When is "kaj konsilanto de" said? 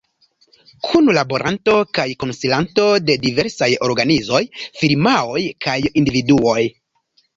1.97-3.17